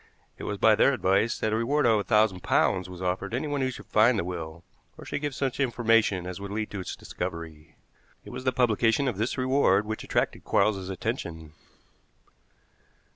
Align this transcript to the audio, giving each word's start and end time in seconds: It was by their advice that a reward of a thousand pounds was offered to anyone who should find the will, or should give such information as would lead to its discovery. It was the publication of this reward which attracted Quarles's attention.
It 0.39 0.45
was 0.45 0.57
by 0.57 0.73
their 0.73 0.93
advice 0.93 1.37
that 1.37 1.53
a 1.53 1.55
reward 1.55 1.85
of 1.85 1.99
a 1.99 2.03
thousand 2.03 2.39
pounds 2.41 2.89
was 2.89 3.03
offered 3.03 3.33
to 3.33 3.37
anyone 3.37 3.61
who 3.61 3.69
should 3.69 3.85
find 3.85 4.17
the 4.17 4.23
will, 4.23 4.63
or 4.97 5.05
should 5.05 5.21
give 5.21 5.35
such 5.35 5.59
information 5.59 6.25
as 6.25 6.41
would 6.41 6.49
lead 6.49 6.71
to 6.71 6.79
its 6.79 6.95
discovery. 6.95 7.75
It 8.25 8.31
was 8.31 8.43
the 8.43 8.51
publication 8.51 9.07
of 9.07 9.17
this 9.19 9.37
reward 9.37 9.85
which 9.85 10.03
attracted 10.03 10.43
Quarles's 10.43 10.89
attention. 10.89 11.53